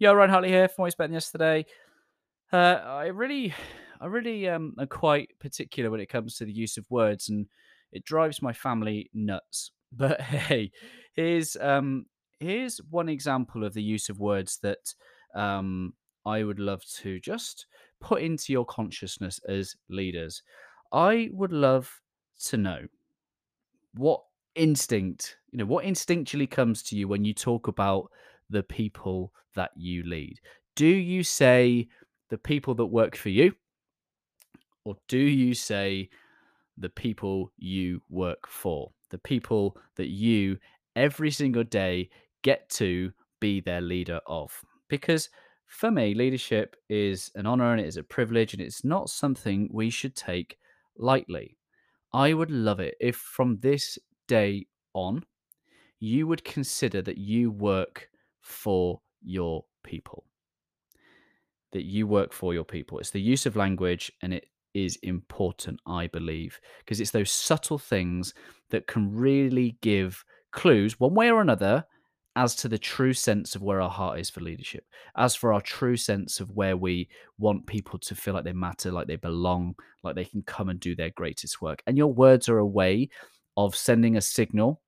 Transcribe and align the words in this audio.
Yo, 0.00 0.14
Ryan 0.14 0.30
Hartley 0.30 0.48
here 0.50 0.68
from 0.68 0.84
Better 0.84 1.08
Than 1.08 1.12
Yesterday. 1.12 1.66
Uh, 2.52 2.56
I 2.84 3.06
really, 3.06 3.52
I 4.00 4.06
really 4.06 4.48
um, 4.48 4.72
am 4.78 4.86
quite 4.86 5.36
particular 5.40 5.90
when 5.90 5.98
it 5.98 6.08
comes 6.08 6.36
to 6.36 6.44
the 6.44 6.52
use 6.52 6.76
of 6.76 6.88
words, 6.88 7.28
and 7.28 7.48
it 7.90 8.04
drives 8.04 8.40
my 8.40 8.52
family 8.52 9.10
nuts. 9.12 9.72
But 9.90 10.20
hey, 10.20 10.70
here's 11.14 11.56
um, 11.56 12.06
here's 12.38 12.78
one 12.90 13.08
example 13.08 13.64
of 13.64 13.74
the 13.74 13.82
use 13.82 14.08
of 14.08 14.20
words 14.20 14.58
that 14.62 14.94
um, 15.34 15.94
I 16.24 16.44
would 16.44 16.60
love 16.60 16.84
to 16.98 17.18
just 17.18 17.66
put 18.00 18.22
into 18.22 18.52
your 18.52 18.66
consciousness 18.66 19.40
as 19.48 19.74
leaders. 19.88 20.42
I 20.92 21.30
would 21.32 21.52
love 21.52 21.90
to 22.44 22.56
know 22.56 22.86
what 23.94 24.22
instinct, 24.54 25.38
you 25.50 25.58
know, 25.58 25.66
what 25.66 25.86
instinctually 25.86 26.48
comes 26.48 26.84
to 26.84 26.96
you 26.96 27.08
when 27.08 27.24
you 27.24 27.34
talk 27.34 27.66
about 27.66 28.10
the 28.50 28.62
people 28.62 29.32
that 29.54 29.70
you 29.76 30.02
lead? 30.04 30.40
Do 30.76 30.86
you 30.86 31.22
say 31.22 31.88
the 32.30 32.38
people 32.38 32.74
that 32.74 32.86
work 32.86 33.16
for 33.16 33.30
you? 33.30 33.54
Or 34.84 34.96
do 35.08 35.18
you 35.18 35.54
say 35.54 36.08
the 36.76 36.88
people 36.88 37.52
you 37.56 38.00
work 38.08 38.46
for? 38.46 38.92
The 39.10 39.18
people 39.18 39.76
that 39.96 40.08
you 40.08 40.58
every 40.96 41.30
single 41.30 41.64
day 41.64 42.10
get 42.42 42.68
to 42.70 43.12
be 43.40 43.60
their 43.60 43.80
leader 43.80 44.20
of? 44.26 44.52
Because 44.88 45.28
for 45.66 45.90
me, 45.90 46.14
leadership 46.14 46.76
is 46.88 47.30
an 47.34 47.46
honor 47.46 47.72
and 47.72 47.80
it 47.80 47.86
is 47.86 47.98
a 47.98 48.02
privilege, 48.02 48.54
and 48.54 48.62
it's 48.62 48.84
not 48.84 49.10
something 49.10 49.68
we 49.70 49.90
should 49.90 50.16
take 50.16 50.58
lightly. 50.96 51.58
I 52.12 52.32
would 52.32 52.50
love 52.50 52.80
it 52.80 52.94
if 53.00 53.16
from 53.16 53.58
this 53.60 53.98
day 54.26 54.66
on, 54.94 55.24
you 56.00 56.26
would 56.26 56.44
consider 56.44 57.02
that 57.02 57.18
you 57.18 57.50
work 57.50 58.08
for 58.48 59.00
your 59.22 59.64
people. 59.84 60.24
That 61.72 61.84
you 61.84 62.06
work 62.06 62.32
for 62.32 62.54
your 62.54 62.64
people. 62.64 62.98
It's 62.98 63.10
the 63.10 63.20
use 63.20 63.46
of 63.46 63.56
language 63.56 64.10
and 64.22 64.32
it 64.32 64.46
is 64.74 64.96
important, 65.02 65.80
I 65.86 66.06
believe, 66.06 66.60
because 66.78 67.00
it's 67.00 67.10
those 67.10 67.30
subtle 67.30 67.78
things 67.78 68.34
that 68.70 68.86
can 68.86 69.14
really 69.14 69.76
give 69.82 70.24
clues, 70.52 70.98
one 70.98 71.14
way 71.14 71.30
or 71.30 71.40
another, 71.40 71.84
as 72.36 72.54
to 72.54 72.68
the 72.68 72.78
true 72.78 73.12
sense 73.12 73.54
of 73.56 73.62
where 73.62 73.80
our 73.80 73.90
heart 73.90 74.20
is 74.20 74.30
for 74.30 74.40
leadership, 74.40 74.84
as 75.16 75.34
for 75.34 75.52
our 75.52 75.60
true 75.60 75.96
sense 75.96 76.38
of 76.38 76.50
where 76.52 76.76
we 76.76 77.08
want 77.38 77.66
people 77.66 77.98
to 77.98 78.14
feel 78.14 78.32
like 78.32 78.44
they 78.44 78.52
matter, 78.52 78.92
like 78.92 79.08
they 79.08 79.16
belong, 79.16 79.74
like 80.04 80.14
they 80.14 80.24
can 80.24 80.42
come 80.42 80.68
and 80.68 80.78
do 80.78 80.94
their 80.94 81.10
greatest 81.10 81.60
work. 81.60 81.82
And 81.86 81.98
your 81.98 82.12
words 82.12 82.48
are 82.48 82.58
a 82.58 82.66
way 82.66 83.08
of 83.56 83.74
sending 83.74 84.16
a 84.16 84.20
signal 84.20 84.80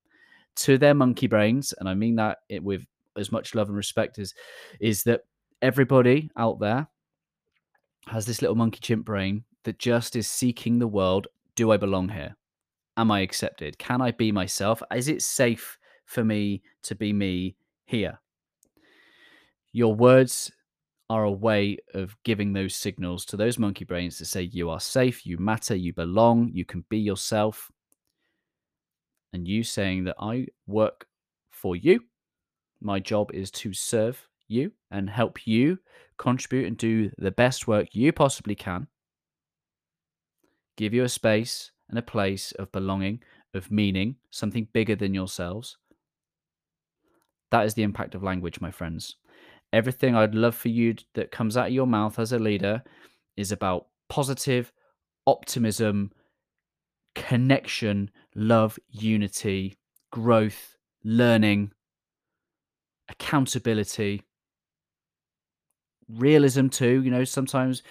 to 0.55 0.77
their 0.77 0.93
monkey 0.93 1.27
brains, 1.27 1.73
and 1.79 1.89
I 1.89 1.93
mean 1.93 2.15
that 2.15 2.39
it, 2.49 2.63
with 2.63 2.85
as 3.17 3.31
much 3.31 3.55
love 3.55 3.67
and 3.67 3.77
respect 3.77 4.19
as 4.19 4.33
is 4.79 5.03
that 5.03 5.21
everybody 5.61 6.29
out 6.37 6.59
there 6.59 6.87
has 8.07 8.25
this 8.25 8.41
little 8.41 8.55
monkey 8.55 8.79
chimp 8.81 9.05
brain 9.05 9.43
that 9.63 9.79
just 9.79 10.15
is 10.15 10.27
seeking 10.27 10.79
the 10.79 10.87
world. 10.87 11.27
Do 11.55 11.71
I 11.71 11.77
belong 11.77 12.09
here? 12.09 12.35
Am 12.97 13.11
I 13.11 13.21
accepted? 13.21 13.77
Can 13.77 14.01
I 14.01 14.11
be 14.11 14.31
myself? 14.31 14.81
Is 14.93 15.07
it 15.07 15.21
safe 15.21 15.77
for 16.05 16.23
me 16.23 16.61
to 16.83 16.95
be 16.95 17.13
me 17.13 17.55
here? 17.85 18.19
Your 19.71 19.95
words 19.95 20.51
are 21.09 21.23
a 21.23 21.31
way 21.31 21.77
of 21.93 22.15
giving 22.23 22.53
those 22.53 22.75
signals 22.75 23.25
to 23.25 23.37
those 23.37 23.59
monkey 23.59 23.85
brains 23.85 24.17
to 24.17 24.25
say 24.25 24.43
you 24.43 24.69
are 24.69 24.79
safe, 24.79 25.25
you 25.25 25.37
matter, 25.37 25.75
you 25.75 25.93
belong, 25.93 26.49
you 26.53 26.65
can 26.65 26.85
be 26.89 26.99
yourself. 26.99 27.69
And 29.33 29.47
you 29.47 29.63
saying 29.63 30.05
that 30.05 30.15
I 30.19 30.47
work 30.67 31.05
for 31.51 31.75
you, 31.75 32.01
my 32.81 32.99
job 32.99 33.31
is 33.33 33.51
to 33.51 33.73
serve 33.73 34.27
you 34.47 34.71
and 34.89 35.09
help 35.09 35.47
you 35.47 35.79
contribute 36.17 36.67
and 36.67 36.77
do 36.77 37.11
the 37.17 37.31
best 37.31 37.67
work 37.67 37.89
you 37.93 38.11
possibly 38.11 38.55
can. 38.55 38.87
Give 40.77 40.93
you 40.93 41.03
a 41.03 41.09
space 41.09 41.71
and 41.89 41.97
a 41.97 42.03
place 42.03 42.51
of 42.53 42.71
belonging, 42.71 43.21
of 43.53 43.71
meaning, 43.71 44.15
something 44.29 44.67
bigger 44.73 44.95
than 44.95 45.13
yourselves. 45.13 45.77
That 47.51 47.65
is 47.65 47.73
the 47.73 47.83
impact 47.83 48.15
of 48.15 48.23
language, 48.23 48.61
my 48.61 48.71
friends. 48.71 49.17
Everything 49.73 50.15
I'd 50.15 50.35
love 50.35 50.55
for 50.55 50.69
you 50.69 50.95
that 51.15 51.31
comes 51.31 51.57
out 51.57 51.67
of 51.67 51.73
your 51.73 51.87
mouth 51.87 52.19
as 52.19 52.31
a 52.31 52.39
leader 52.39 52.83
is 53.37 53.51
about 53.51 53.87
positive 54.09 54.71
optimism, 55.27 56.11
connection, 57.15 58.09
love, 58.35 58.77
unity, 58.89 59.77
growth, 60.11 60.75
learning, 61.03 61.71
accountability, 63.11 64.23
realism 66.09 66.67
too. 66.67 67.01
You 67.03 67.11
know, 67.11 67.23
sometimes 67.23 67.83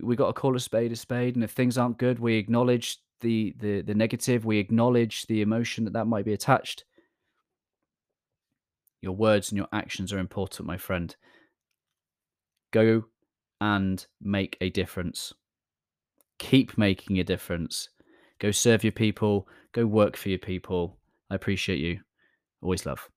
we 0.00 0.16
got 0.16 0.28
to 0.28 0.32
call 0.32 0.56
a 0.56 0.60
spade 0.60 0.92
a 0.92 0.96
spade, 0.96 1.34
and 1.34 1.44
if 1.44 1.50
things 1.50 1.76
aren't 1.76 1.98
good, 1.98 2.18
we 2.18 2.36
acknowledge 2.36 2.98
the 3.20 3.54
the 3.58 3.82
the 3.82 3.94
negative. 3.94 4.44
We 4.44 4.58
acknowledge 4.58 5.26
the 5.26 5.42
emotion 5.42 5.84
that 5.84 5.92
that 5.92 6.06
might 6.06 6.24
be 6.24 6.32
attached. 6.32 6.84
Your 9.02 9.12
words 9.12 9.50
and 9.50 9.56
your 9.56 9.68
actions 9.72 10.12
are 10.12 10.18
important, 10.18 10.66
my 10.66 10.76
friend. 10.76 11.14
Go 12.72 13.04
and 13.60 14.06
make 14.20 14.56
a 14.60 14.70
difference. 14.70 15.32
Keep 16.38 16.78
making 16.78 17.18
a 17.18 17.24
difference. 17.24 17.88
Go 18.38 18.50
serve 18.50 18.84
your 18.84 18.92
people. 18.92 19.48
Go 19.72 19.86
work 19.86 20.16
for 20.16 20.28
your 20.28 20.38
people. 20.38 20.98
I 21.30 21.34
appreciate 21.34 21.78
you. 21.78 22.00
Always 22.62 22.86
love. 22.86 23.08